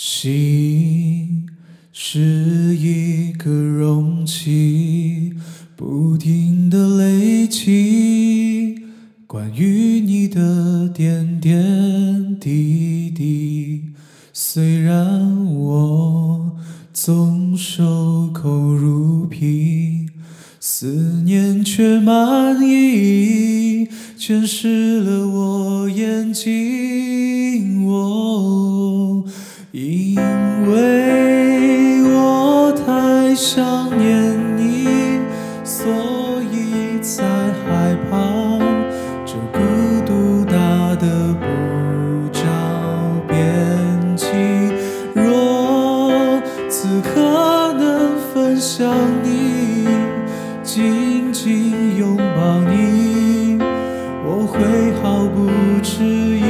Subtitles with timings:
[0.00, 1.44] 心
[1.92, 5.32] 是一个容器，
[5.74, 8.76] 不停的累积
[9.26, 13.86] 关于你的点点滴滴。
[14.32, 16.56] 虽然我
[16.92, 20.08] 总守口如瓶，
[20.60, 27.84] 思念却满溢，全湿了我眼睛。
[27.88, 29.24] 哦，
[29.70, 30.16] 因
[30.66, 35.20] 为我太想念你，
[35.62, 35.86] 所
[36.50, 38.16] 以才害怕
[39.26, 39.58] 这孤
[40.06, 40.56] 独大
[40.96, 41.46] 得不
[42.32, 42.40] 着
[43.28, 43.36] 边
[44.16, 44.26] 际。
[45.12, 48.90] 若此刻能分享
[49.22, 49.86] 你，
[50.62, 53.58] 紧紧拥抱你，
[54.24, 54.58] 我会
[55.02, 55.50] 毫不
[55.82, 56.47] 迟疑，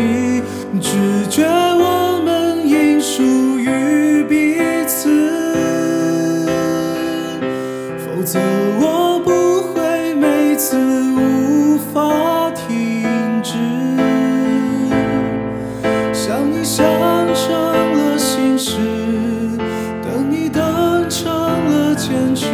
[22.08, 22.46] 坚持，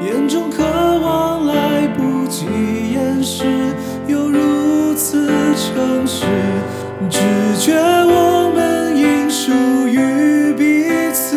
[0.00, 2.46] 眼中渴望来不及
[2.92, 3.44] 掩饰，
[4.06, 6.24] 又如此诚实，
[7.10, 7.18] 直
[7.58, 9.50] 觉我们应属
[9.88, 11.36] 于彼此。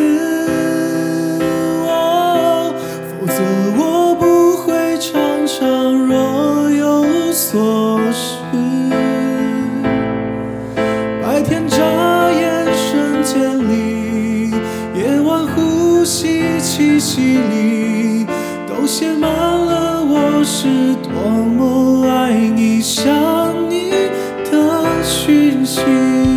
[1.87, 2.71] 哦
[3.19, 3.33] 否则
[3.79, 8.90] 我不会常常若有所失。
[16.81, 18.25] 信息里
[18.67, 23.91] 都写满了我是多么爱你想你
[24.49, 26.30] 的讯息。